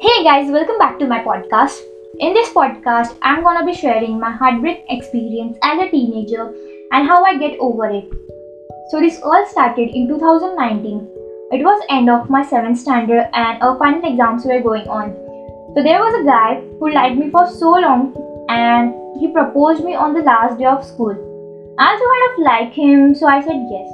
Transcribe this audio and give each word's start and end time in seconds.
Hey 0.00 0.22
guys, 0.22 0.48
welcome 0.48 0.78
back 0.78 0.96
to 1.00 1.08
my 1.08 1.18
podcast. 1.24 1.80
In 2.20 2.32
this 2.32 2.50
podcast, 2.50 3.16
I'm 3.20 3.42
gonna 3.42 3.66
be 3.66 3.74
sharing 3.74 4.20
my 4.20 4.30
heartbreak 4.30 4.84
experience 4.88 5.58
as 5.64 5.80
a 5.80 5.90
teenager 5.90 6.54
and 6.92 7.04
how 7.04 7.24
I 7.24 7.36
get 7.36 7.58
over 7.58 7.86
it. 7.86 8.08
So 8.90 9.00
this 9.00 9.20
all 9.22 9.44
started 9.48 9.88
in 9.88 10.06
2019. 10.06 11.00
It 11.50 11.64
was 11.64 11.84
end 11.90 12.08
of 12.08 12.30
my 12.30 12.44
7th 12.44 12.78
standard 12.78 13.28
and 13.32 13.60
our 13.60 13.76
final 13.76 14.08
exams 14.08 14.44
were 14.44 14.60
going 14.60 14.86
on. 14.86 15.10
So 15.74 15.82
there 15.82 15.98
was 15.98 16.20
a 16.20 16.24
guy 16.24 16.62
who 16.78 16.92
liked 16.92 17.16
me 17.16 17.30
for 17.30 17.48
so 17.48 17.70
long 17.70 18.14
and 18.48 18.94
he 19.18 19.32
proposed 19.32 19.82
me 19.82 19.96
on 19.96 20.14
the 20.14 20.22
last 20.22 20.60
day 20.60 20.66
of 20.66 20.84
school. 20.84 21.16
I 21.76 21.90
also 21.90 22.04
kind 22.12 22.30
of 22.30 22.44
like 22.44 22.72
him, 22.72 23.14
so 23.16 23.26
I 23.26 23.40
said 23.40 23.66
yes. 23.68 23.88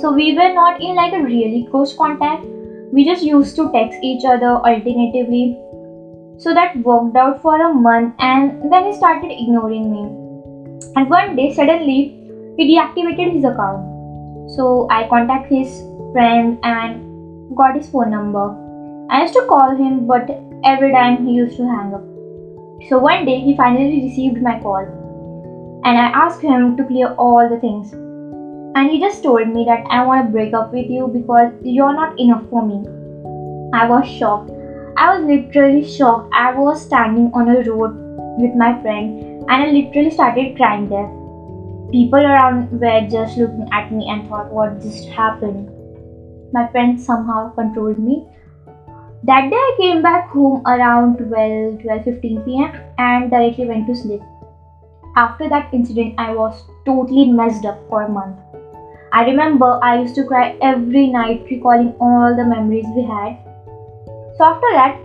So 0.00 0.12
we 0.12 0.34
were 0.34 0.52
not 0.52 0.82
in 0.82 0.96
like 0.96 1.12
a 1.12 1.22
really 1.22 1.68
close 1.70 1.94
contact. 1.94 2.44
We 2.92 3.06
just 3.06 3.22
used 3.22 3.56
to 3.56 3.72
text 3.72 3.98
each 4.02 4.24
other 4.26 4.56
alternatively. 4.70 5.58
So 6.36 6.52
that 6.52 6.76
worked 6.84 7.16
out 7.16 7.40
for 7.40 7.54
a 7.58 7.72
month 7.72 8.14
and 8.18 8.70
then 8.70 8.84
he 8.84 8.92
started 8.92 9.30
ignoring 9.30 9.90
me. 9.90 10.02
And 10.96 11.08
one 11.08 11.34
day 11.34 11.54
suddenly 11.54 12.18
he 12.58 12.76
deactivated 12.76 13.32
his 13.32 13.44
account. 13.44 14.50
So 14.50 14.86
I 14.90 15.08
contacted 15.08 15.56
his 15.56 15.82
friend 16.12 16.58
and 16.62 17.56
got 17.56 17.76
his 17.76 17.88
phone 17.88 18.10
number. 18.10 18.54
I 19.08 19.22
used 19.22 19.32
to 19.34 19.46
call 19.46 19.74
him 19.74 20.06
but 20.06 20.28
every 20.62 20.92
time 20.92 21.26
he 21.26 21.32
used 21.32 21.56
to 21.56 21.64
hang 21.64 21.94
up. 21.94 22.02
So 22.90 22.98
one 22.98 23.24
day 23.24 23.40
he 23.40 23.56
finally 23.56 24.02
received 24.02 24.42
my 24.42 24.60
call 24.60 24.84
and 25.84 25.98
I 25.98 26.10
asked 26.24 26.42
him 26.42 26.76
to 26.76 26.84
clear 26.84 27.14
all 27.14 27.48
the 27.48 27.58
things. 27.58 27.94
And 28.74 28.90
he 28.90 28.98
just 28.98 29.22
told 29.22 29.48
me 29.48 29.64
that 29.66 29.84
I 29.90 30.04
want 30.04 30.26
to 30.26 30.32
break 30.32 30.54
up 30.54 30.72
with 30.72 30.88
you 30.88 31.08
because 31.08 31.52
you're 31.62 31.94
not 31.94 32.18
enough 32.18 32.48
for 32.48 32.66
me. 32.66 32.78
I 33.74 33.86
was 33.86 34.06
shocked. 34.06 34.50
I 34.96 35.14
was 35.14 35.24
literally 35.24 35.84
shocked. 35.84 36.32
I 36.32 36.52
was 36.52 36.80
standing 36.80 37.30
on 37.34 37.48
a 37.48 37.62
road 37.70 37.92
with 38.38 38.54
my 38.54 38.80
friend 38.80 39.44
and 39.48 39.62
I 39.62 39.70
literally 39.70 40.10
started 40.10 40.56
crying 40.56 40.88
there. 40.88 41.10
People 41.92 42.20
around 42.20 42.70
were 42.80 43.06
just 43.10 43.36
looking 43.36 43.68
at 43.72 43.92
me 43.92 44.08
and 44.08 44.26
thought, 44.28 44.50
what 44.50 44.80
just 44.80 45.06
happened? 45.08 45.68
My 46.54 46.66
friend 46.68 46.98
somehow 46.98 47.54
controlled 47.54 47.98
me. 47.98 48.26
That 49.24 49.50
day 49.50 49.56
I 49.56 49.74
came 49.76 50.02
back 50.02 50.30
home 50.30 50.62
around 50.66 51.18
12 51.18 51.82
12 51.82 52.04
15 52.04 52.42
pm 52.42 52.72
and 52.98 53.30
directly 53.30 53.66
went 53.66 53.86
to 53.86 53.94
sleep. 53.94 54.22
After 55.14 55.46
that 55.50 55.68
incident, 55.74 56.14
I 56.16 56.32
was 56.32 56.64
totally 56.86 57.26
messed 57.30 57.66
up 57.66 57.78
for 57.88 58.02
a 58.02 58.08
month. 58.08 58.38
I 59.14 59.24
remember 59.24 59.78
I 59.82 59.98
used 59.98 60.14
to 60.14 60.24
cry 60.24 60.56
every 60.62 61.06
night 61.06 61.44
recalling 61.50 61.94
all 62.00 62.34
the 62.34 62.44
memories 62.46 62.86
we 62.96 63.02
had. 63.02 63.36
So 64.36 64.44
after 64.44 64.70
that, 64.72 64.96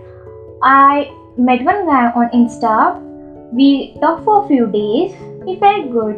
I 0.62 1.10
met 1.36 1.62
one 1.62 1.84
guy 1.84 2.06
on 2.12 2.30
Insta. 2.30 2.98
We 3.52 3.92
talked 4.00 4.24
for 4.24 4.42
a 4.42 4.48
few 4.48 4.66
days. 4.66 5.12
He 5.44 5.56
felt 5.56 5.90
good. 5.90 6.16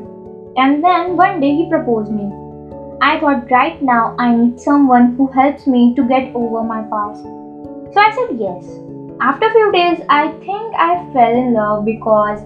And 0.57 0.85
then 0.85 1.17
one 1.17 1.41
day 1.41 1.53
he 1.53 1.69
proposed 1.69 2.13
me. 2.13 2.31
I 3.03 3.19
thought 3.19 3.51
right 3.51 3.83
now 3.83 4.15
I 4.21 4.31
need 4.31 4.61
someone 4.61 5.17
who 5.17 5.27
helps 5.27 5.67
me 5.67 5.93
to 5.97 6.05
get 6.05 6.31
over 6.33 6.63
my 6.63 6.83
past. 6.83 7.25
So 7.25 8.01
I 8.01 8.13
said 8.15 8.39
yes. 8.39 8.69
After 9.21 9.47
a 9.47 9.53
few 9.53 9.73
days, 9.73 10.01
I 10.09 10.29
think 10.47 10.75
I 10.77 10.95
fell 11.13 11.35
in 11.35 11.55
love 11.55 11.85
because 11.85 12.45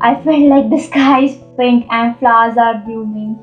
I 0.00 0.14
felt 0.14 0.44
like 0.44 0.70
the 0.70 0.78
sky 0.88 1.24
is 1.24 1.36
pink 1.58 1.86
and 1.90 2.18
flowers 2.18 2.56
are 2.56 2.76
blooming 2.86 3.38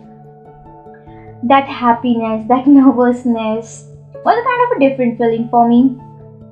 that 1.47 1.67
happiness, 1.67 2.47
that 2.47 2.67
nervousness 2.77 3.85
was 4.25 4.37
a 4.37 4.45
kind 4.49 4.61
of 4.65 4.77
a 4.77 4.79
different 4.79 5.17
feeling 5.17 5.47
for 5.49 5.67
me. 5.67 5.95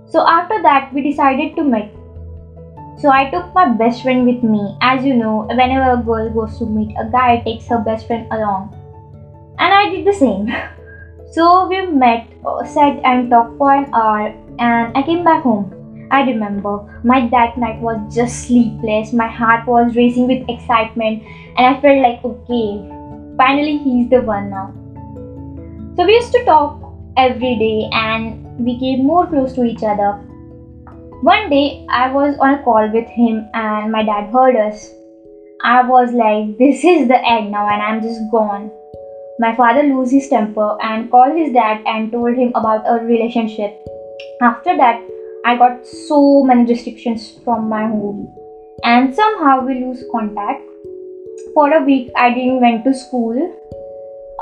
So 0.05 0.27
after 0.27 0.61
that, 0.61 0.93
we 0.93 1.01
decided 1.01 1.55
to 1.55 1.63
meet. 1.63 1.89
So 2.99 3.09
I 3.09 3.29
took 3.31 3.53
my 3.53 3.69
best 3.69 4.03
friend 4.03 4.25
with 4.25 4.43
me. 4.43 4.77
As 4.81 5.03
you 5.03 5.15
know, 5.15 5.47
whenever 5.49 5.93
a 5.93 6.03
girl 6.03 6.29
goes 6.29 6.59
to 6.59 6.65
meet 6.65 6.95
a 6.99 7.09
guy, 7.09 7.41
takes 7.43 7.67
her 7.67 7.79
best 7.79 8.07
friend 8.07 8.27
along. 8.31 8.75
And 9.57 9.73
I 9.73 9.89
did 9.89 10.05
the 10.05 10.13
same. 10.13 10.53
So 11.33 11.67
we 11.67 11.81
met, 11.81 12.27
uh, 12.45 12.63
sat 12.63 12.99
and 13.03 13.31
talked 13.31 13.57
for 13.57 13.73
an 13.73 13.89
hour, 13.91 14.27
and 14.59 14.95
I 14.95 15.01
came 15.01 15.23
back 15.23 15.41
home. 15.41 15.65
I 16.11 16.21
remember 16.21 16.73
my 17.03 17.27
that 17.29 17.57
night 17.57 17.79
was 17.79 17.97
just 18.13 18.45
sleepless. 18.45 19.13
My 19.13 19.27
heart 19.27 19.65
was 19.65 19.95
racing 19.95 20.27
with 20.27 20.47
excitement, 20.47 21.23
and 21.57 21.65
I 21.65 21.81
felt 21.81 22.03
like 22.03 22.23
okay, 22.23 22.87
finally 23.35 23.77
he's 23.79 24.11
the 24.11 24.21
one 24.21 24.51
now. 24.51 24.82
So 25.95 26.05
we 26.05 26.15
used 26.15 26.31
to 26.31 26.43
talk 26.45 26.81
every 27.17 27.55
day 27.55 27.87
and 27.93 28.57
we 28.57 28.79
came 28.79 29.05
more 29.05 29.27
close 29.27 29.53
to 29.53 29.63
each 29.63 29.83
other. 29.83 30.13
One 31.21 31.51
day 31.51 31.85
I 31.87 32.11
was 32.11 32.35
on 32.39 32.55
a 32.55 32.63
call 32.63 32.89
with 32.91 33.07
him 33.07 33.47
and 33.53 33.91
my 33.91 34.01
dad 34.03 34.31
heard 34.31 34.55
us. 34.55 34.89
I 35.63 35.83
was 35.87 36.11
like, 36.11 36.57
this 36.57 36.83
is 36.83 37.07
the 37.07 37.23
end 37.23 37.51
now 37.51 37.67
and 37.67 37.79
I'm 37.79 38.01
just 38.01 38.19
gone. 38.31 38.71
My 39.37 39.55
father 39.55 39.83
lose 39.83 40.09
his 40.09 40.27
temper 40.29 40.75
and 40.81 41.11
called 41.11 41.37
his 41.37 41.53
dad 41.53 41.83
and 41.85 42.11
told 42.11 42.35
him 42.35 42.49
about 42.55 42.87
our 42.87 42.99
relationship. 42.99 43.79
After 44.41 44.75
that, 44.75 44.99
I 45.45 45.55
got 45.55 45.85
so 45.85 46.43
many 46.43 46.65
restrictions 46.65 47.37
from 47.43 47.69
my 47.69 47.85
home 47.85 48.33
and 48.83 49.13
somehow 49.13 49.63
we 49.63 49.75
lose 49.75 50.03
contact. 50.11 50.63
For 51.53 51.71
a 51.71 51.83
week 51.83 52.11
I 52.15 52.33
didn't 52.33 52.61
went 52.61 52.83
to 52.85 52.95
school 52.95 53.37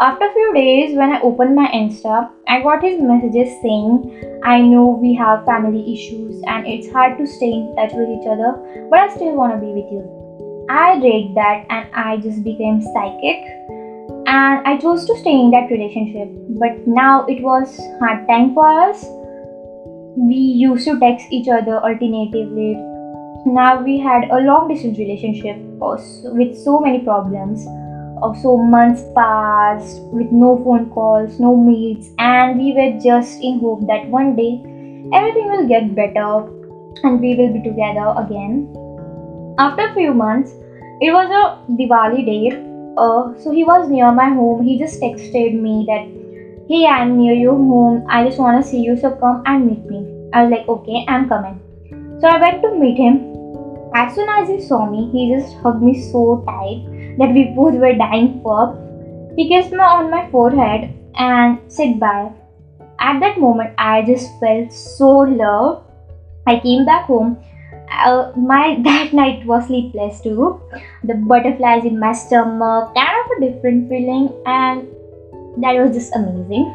after 0.01 0.25
a 0.25 0.33
few 0.33 0.51
days, 0.55 0.97
when 0.97 1.11
I 1.11 1.21
opened 1.21 1.55
my 1.55 1.67
Insta, 1.67 2.31
I 2.47 2.63
got 2.63 2.83
his 2.83 2.99
messages 2.99 3.49
saying, 3.61 4.41
I 4.43 4.59
know 4.59 4.97
we 4.99 5.13
have 5.13 5.45
family 5.45 5.93
issues 5.93 6.41
and 6.47 6.65
it's 6.65 6.91
hard 6.91 7.19
to 7.19 7.27
stay 7.27 7.51
in 7.51 7.75
touch 7.75 7.91
with 7.93 8.09
each 8.09 8.25
other, 8.25 8.87
but 8.89 8.99
I 8.99 9.13
still 9.15 9.35
want 9.35 9.53
to 9.53 9.59
be 9.59 9.71
with 9.71 9.91
you. 9.91 10.65
I 10.71 10.95
read 10.95 11.35
that 11.35 11.67
and 11.69 11.87
I 11.93 12.17
just 12.17 12.43
became 12.43 12.81
psychic 12.81 13.45
and 14.25 14.67
I 14.67 14.79
chose 14.81 15.05
to 15.05 15.15
stay 15.19 15.39
in 15.39 15.51
that 15.51 15.69
relationship. 15.69 16.29
But 16.57 16.87
now 16.87 17.27
it 17.27 17.43
was 17.43 17.77
hard 17.99 18.27
time 18.27 18.55
for 18.55 18.65
us. 18.65 19.05
We 20.17 20.35
used 20.35 20.85
to 20.85 20.99
text 20.99 21.27
each 21.29 21.47
other 21.47 21.77
alternatively. 21.77 22.73
Now 23.45 23.83
we 23.83 23.99
had 23.99 24.23
a 24.31 24.39
long 24.39 24.67
distance 24.67 24.97
relationship 24.97 25.57
with 25.59 26.57
so 26.57 26.79
many 26.79 27.03
problems 27.03 27.67
uh, 28.21 28.33
so 28.33 28.57
months 28.57 29.03
passed 29.15 30.01
with 30.13 30.31
no 30.31 30.57
phone 30.63 30.89
calls, 30.91 31.39
no 31.39 31.55
meets, 31.55 32.09
and 32.17 32.57
we 32.57 32.73
were 32.73 32.99
just 32.99 33.41
in 33.41 33.59
hope 33.59 33.85
that 33.87 34.07
one 34.07 34.35
day 34.35 34.61
everything 35.13 35.49
will 35.49 35.67
get 35.67 35.95
better 35.95 36.47
and 37.03 37.19
we 37.19 37.35
will 37.35 37.51
be 37.53 37.61
together 37.61 38.13
again. 38.17 38.67
After 39.57 39.87
a 39.87 39.93
few 39.93 40.13
months, 40.13 40.51
it 41.01 41.11
was 41.11 41.29
a 41.29 41.71
Diwali 41.73 42.25
day, 42.25 42.57
uh, 42.97 43.33
so 43.39 43.51
he 43.51 43.63
was 43.63 43.89
near 43.89 44.11
my 44.11 44.29
home. 44.29 44.63
He 44.63 44.77
just 44.77 45.01
texted 45.01 45.59
me 45.59 45.85
that, 45.87 46.07
Hey, 46.69 46.85
I'm 46.85 47.17
near 47.17 47.33
your 47.33 47.55
home. 47.55 48.05
I 48.07 48.23
just 48.23 48.39
want 48.39 48.63
to 48.63 48.69
see 48.69 48.81
you, 48.81 48.95
so 48.95 49.11
come 49.11 49.41
and 49.45 49.65
meet 49.65 49.85
me. 49.85 50.05
I 50.33 50.43
was 50.43 50.51
like, 50.51 50.67
Okay, 50.67 51.05
I'm 51.07 51.27
coming. 51.27 51.59
So 52.21 52.27
I 52.27 52.39
went 52.39 52.61
to 52.61 52.75
meet 52.77 52.97
him. 52.97 53.27
As 53.93 54.15
soon 54.15 54.29
as 54.29 54.47
he 54.47 54.61
saw 54.61 54.85
me, 54.85 55.09
he 55.11 55.35
just 55.35 55.57
hugged 55.57 55.81
me 55.81 55.99
so 55.99 56.43
tight 56.47 56.90
that 57.21 57.33
we 57.33 57.43
both 57.55 57.75
were 57.75 57.93
dying 57.93 58.41
for. 58.41 58.61
He 59.35 59.47
kissed 59.47 59.71
me 59.71 59.79
on 59.79 60.09
my 60.09 60.29
forehead 60.31 60.93
and 61.15 61.59
said 61.67 61.99
bye. 61.99 62.31
At 62.99 63.19
that 63.19 63.39
moment, 63.39 63.73
I 63.77 64.01
just 64.01 64.27
felt 64.39 64.73
so 64.73 65.09
loved. 65.41 65.85
I 66.47 66.59
came 66.59 66.85
back 66.85 67.05
home. 67.05 67.37
Uh, 67.91 68.31
my 68.35 68.77
that 68.83 69.13
night 69.13 69.45
was 69.45 69.67
sleepless 69.67 70.21
too. 70.21 70.59
The 71.03 71.15
butterflies 71.15 71.85
in 71.85 71.99
my 71.99 72.13
stomach, 72.13 72.93
kind 72.95 73.17
of 73.23 73.31
a 73.37 73.41
different 73.45 73.89
feeling, 73.89 74.29
and 74.45 74.87
that 75.63 75.81
was 75.81 75.95
just 75.95 76.15
amazing. 76.15 76.73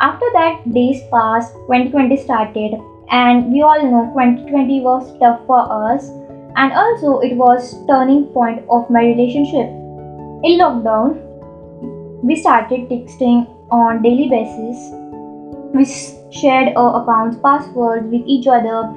After 0.00 0.26
that, 0.34 0.72
days 0.72 1.00
passed, 1.10 1.54
2020 1.68 2.16
started, 2.16 2.74
and 3.10 3.52
we 3.52 3.62
all 3.62 3.82
know 3.82 4.04
2020 4.12 4.80
was 4.80 5.18
tough 5.18 5.40
for 5.46 5.60
us 5.90 6.10
and 6.56 6.72
also 6.72 7.20
it 7.20 7.36
was 7.36 7.74
turning 7.86 8.26
point 8.26 8.64
of 8.70 8.88
my 8.90 9.00
relationship. 9.00 9.68
In 10.44 10.58
lockdown 10.60 11.20
we 12.22 12.36
started 12.36 12.88
texting 12.88 13.46
on 13.70 14.02
daily 14.02 14.28
basis. 14.28 14.90
We 15.74 15.84
shared 16.30 16.72
our 16.76 17.02
accounts 17.02 17.36
passwords 17.42 18.06
with 18.06 18.22
each 18.26 18.46
other. 18.46 18.88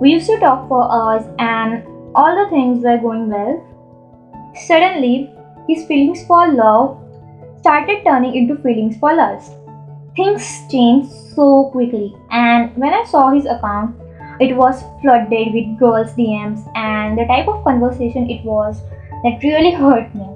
We 0.00 0.10
used 0.10 0.26
to 0.26 0.38
talk 0.38 0.68
for 0.68 0.90
hours 0.90 1.24
and 1.38 1.84
all 2.14 2.34
the 2.34 2.48
things 2.50 2.82
were 2.82 2.98
going 2.98 3.28
well. 3.28 3.62
Suddenly 4.54 5.30
his 5.68 5.84
feelings 5.86 6.24
for 6.26 6.52
love 6.52 6.98
started 7.60 8.04
turning 8.04 8.34
into 8.34 8.56
feelings 8.56 8.96
for 8.96 9.14
lust. 9.14 9.52
Things 10.16 10.62
changed 10.70 11.10
so 11.34 11.70
quickly 11.72 12.14
and 12.30 12.76
when 12.76 12.92
i 12.92 13.02
saw 13.04 13.30
his 13.30 13.46
account 13.46 14.01
it 14.42 14.56
was 14.56 14.84
flooded 15.00 15.54
with 15.54 15.78
girls' 15.78 16.12
DMs, 16.14 16.70
and 16.74 17.18
the 17.18 17.26
type 17.26 17.48
of 17.48 17.64
conversation 17.64 18.28
it 18.28 18.44
was 18.44 18.82
that 19.24 19.42
really 19.42 19.72
hurt 19.72 20.14
me. 20.14 20.28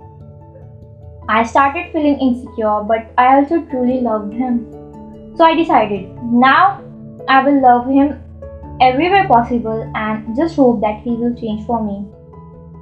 I 1.29 1.43
started 1.43 1.93
feeling 1.93 2.19
insecure, 2.21 2.83
but 2.83 3.13
I 3.19 3.35
also 3.37 3.61
truly 3.63 4.01
loved 4.01 4.33
him. 4.33 4.67
So 5.37 5.45
I 5.45 5.55
decided 5.57 6.11
now 6.23 6.81
I 7.29 7.43
will 7.45 7.61
love 7.61 7.89
him 7.89 8.23
everywhere 8.81 9.27
possible 9.27 9.91
and 9.95 10.37
just 10.37 10.57
hope 10.57 10.81
that 10.83 11.01
he 11.01 11.11
will 11.11 11.35
change 11.35 11.67
for 11.67 11.83
me. 11.83 12.05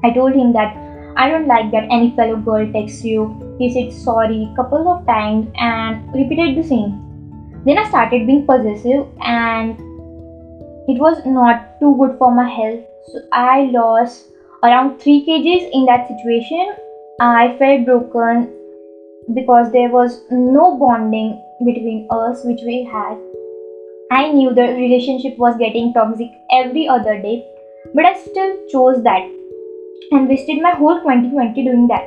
I 0.04 0.10
told 0.10 0.34
him 0.34 0.52
that 0.52 0.76
I 1.16 1.28
don't 1.30 1.46
like 1.46 1.70
that 1.70 1.84
any 1.90 2.10
fellow 2.16 2.36
girl 2.36 2.70
texts 2.72 3.04
you. 3.04 3.56
He 3.58 3.72
said 3.72 3.92
sorry 3.92 4.52
couple 4.56 4.88
of 4.88 5.06
times 5.06 5.48
and 5.54 6.12
repeated 6.14 6.58
the 6.58 6.68
same. 6.68 7.00
Then 7.64 7.78
I 7.78 7.88
started 7.88 8.26
being 8.26 8.44
possessive 8.44 9.06
and 9.22 9.78
it 10.88 10.98
was 10.98 11.24
not 11.24 11.80
too 11.80 11.96
good 11.98 12.16
for 12.18 12.30
my 12.30 12.48
health. 12.48 12.80
So 13.12 13.20
I 13.32 13.62
lost 13.72 14.26
around 14.62 14.98
3 14.98 15.24
kgs 15.26 15.68
in 15.72 15.86
that 15.86 16.08
situation. 16.08 16.74
I 17.20 17.56
felt 17.58 17.84
broken 17.84 18.50
because 19.34 19.70
there 19.72 19.90
was 19.90 20.20
no 20.30 20.76
bonding 20.78 21.40
between 21.64 22.06
us 22.10 22.44
which 22.44 22.62
we 22.66 22.82
had. 22.84 23.16
I 24.10 24.28
knew 24.28 24.52
the 24.54 24.68
relationship 24.80 25.38
was 25.38 25.56
getting 25.56 25.92
toxic 25.92 26.28
every 26.52 26.86
other 26.86 27.16
day, 27.20 27.42
but 27.94 28.04
I 28.04 28.14
still 28.14 28.56
chose 28.70 29.02
that 29.02 29.22
and 30.12 30.28
wasted 30.28 30.60
my 30.60 30.72
whole 30.72 30.98
2020 30.98 31.64
doing 31.64 31.86
that. 31.88 32.04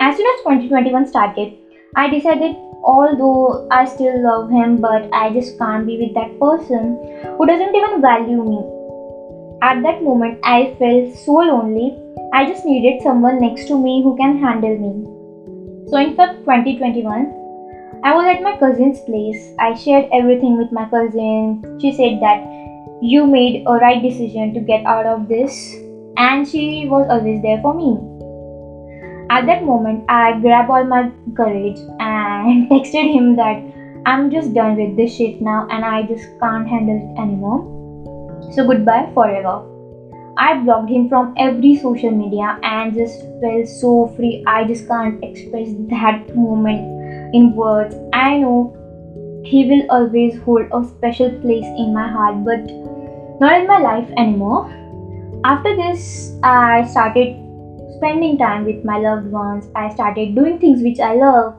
As 0.00 0.16
soon 0.16 0.26
as 0.34 0.40
2021 0.40 1.06
started, 1.06 1.56
I 1.96 2.08
decided 2.08 2.56
although 2.82 3.68
I 3.70 3.84
still 3.84 4.22
love 4.22 4.50
him, 4.50 4.80
but 4.80 5.08
I 5.12 5.30
just 5.30 5.58
can't 5.58 5.86
be 5.86 5.98
with 5.98 6.14
that 6.14 6.38
person 6.40 6.98
who 7.36 7.46
doesn't 7.46 7.74
even 7.74 8.00
value 8.00 8.44
me. 8.44 8.64
At 9.62 9.82
that 9.82 10.02
moment, 10.02 10.38
I 10.44 10.74
felt 10.78 11.14
so 11.16 11.32
lonely. 11.32 11.98
I 12.32 12.46
just 12.46 12.64
needed 12.64 13.02
someone 13.02 13.40
next 13.40 13.66
to 13.68 13.78
me 13.78 14.02
who 14.02 14.16
can 14.16 14.38
handle 14.38 14.76
me. 14.76 15.88
So 15.90 15.96
in 15.96 16.14
Feb 16.14 16.40
2021, 16.44 17.34
I 18.04 18.14
was 18.14 18.26
at 18.26 18.42
my 18.42 18.56
cousin's 18.56 19.00
place. 19.00 19.54
I 19.58 19.74
shared 19.74 20.08
everything 20.12 20.56
with 20.56 20.70
my 20.70 20.88
cousin. 20.88 21.78
She 21.80 21.92
said 21.92 22.20
that 22.20 22.38
you 23.02 23.26
made 23.26 23.64
a 23.66 23.72
right 23.72 24.02
decision 24.02 24.54
to 24.54 24.60
get 24.60 24.84
out 24.84 25.06
of 25.06 25.28
this, 25.28 25.74
and 26.16 26.46
she 26.46 26.86
was 26.88 27.06
always 27.10 27.42
there 27.42 27.60
for 27.60 27.74
me. 27.74 28.17
At 29.30 29.46
that 29.46 29.62
moment, 29.62 30.04
I 30.08 30.32
grabbed 30.32 30.70
all 30.70 30.84
my 30.84 31.10
courage 31.36 31.78
and 32.00 32.68
texted 32.70 33.12
him 33.12 33.36
that 33.36 33.56
I'm 34.06 34.30
just 34.30 34.54
done 34.54 34.76
with 34.76 34.96
this 34.96 35.14
shit 35.14 35.40
now 35.40 35.66
and 35.70 35.84
I 35.84 36.02
just 36.02 36.28
can't 36.40 36.66
handle 36.66 36.96
it 36.96 37.20
anymore. 37.20 37.60
So, 38.52 38.64
goodbye 38.64 39.10
forever. 39.12 39.60
I 40.38 40.54
blocked 40.54 40.88
him 40.88 41.08
from 41.08 41.34
every 41.36 41.74
social 41.74 42.10
media 42.10 42.56
and 42.62 42.94
just 42.94 43.20
felt 43.40 43.66
so 43.66 44.06
free. 44.16 44.42
I 44.46 44.64
just 44.64 44.86
can't 44.86 45.22
express 45.22 45.68
that 45.90 46.34
moment 46.34 47.34
in 47.34 47.54
words. 47.54 47.96
I 48.12 48.36
know 48.36 48.72
he 49.44 49.64
will 49.64 49.84
always 49.90 50.38
hold 50.38 50.66
a 50.72 50.84
special 50.84 51.30
place 51.40 51.66
in 51.76 51.92
my 51.92 52.08
heart, 52.08 52.44
but 52.44 52.60
not 53.40 53.60
in 53.60 53.66
my 53.66 53.78
life 53.78 54.08
anymore. 54.16 54.70
After 55.44 55.76
this, 55.76 56.32
I 56.42 56.82
started 56.84 57.36
spending 57.98 58.38
time 58.38 58.64
with 58.64 58.84
my 58.84 58.98
loved 58.98 59.26
ones, 59.26 59.68
I 59.74 59.92
started 59.92 60.34
doing 60.34 60.58
things 60.58 60.82
which 60.82 61.00
I 61.00 61.14
love, 61.14 61.56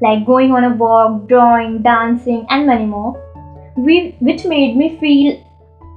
like 0.00 0.26
going 0.26 0.52
on 0.52 0.64
a 0.64 0.74
walk, 0.76 1.28
drawing, 1.28 1.82
dancing, 1.82 2.46
and 2.50 2.66
many 2.66 2.86
more, 2.86 3.12
which 3.76 4.44
made 4.44 4.76
me 4.76 4.96
feel 4.98 5.42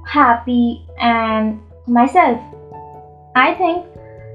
happy 0.06 0.86
and 0.98 1.60
myself. 1.86 2.40
I 3.34 3.54
think 3.54 3.84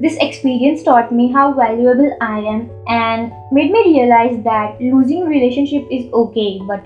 this 0.01 0.17
experience 0.19 0.83
taught 0.83 1.11
me 1.11 1.31
how 1.31 1.53
valuable 1.53 2.15
I 2.21 2.39
am 2.39 2.69
and 2.87 3.31
made 3.51 3.71
me 3.71 3.83
realize 3.93 4.43
that 4.43 4.79
losing 4.81 5.25
relationship 5.25 5.87
is 5.91 6.11
okay, 6.13 6.59
but 6.67 6.85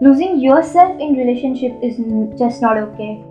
losing 0.00 0.40
yourself 0.40 1.00
in 1.00 1.14
relationship 1.14 1.78
is 1.82 1.96
just 2.38 2.60
not 2.60 2.76
okay. 2.76 3.22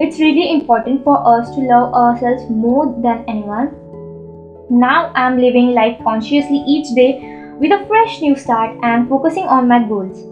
It's 0.00 0.18
really 0.18 0.50
important 0.50 1.04
for 1.04 1.16
us 1.28 1.54
to 1.54 1.60
love 1.60 1.92
ourselves 1.92 2.48
more 2.48 2.86
than 3.02 3.22
anyone. 3.28 3.68
Now 4.70 5.12
I'm 5.14 5.38
living 5.38 5.72
life 5.74 5.98
consciously 6.02 6.62
each 6.66 6.94
day 6.94 7.12
with 7.60 7.72
a 7.72 7.84
fresh 7.86 8.20
new 8.22 8.34
start 8.34 8.78
and 8.82 9.08
focusing 9.08 9.44
on 9.44 9.68
my 9.68 9.80
goals. 9.86 10.24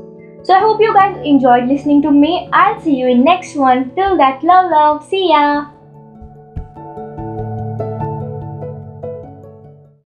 So 0.43 0.55
I 0.55 0.61
hope 0.61 0.81
you 0.81 0.95
guys 0.95 1.17
enjoyed 1.23 1.67
listening 1.67 2.01
to 2.03 2.11
me. 2.11 2.49
I'll 2.53 2.81
see 2.81 2.95
you 2.95 3.09
in 3.09 3.23
next 3.23 3.57
one. 3.57 3.91
Till 3.95 4.17
that 4.17 4.43
love 4.43 4.71
love. 4.71 5.05
See 5.05 5.29
ya. 5.29 5.67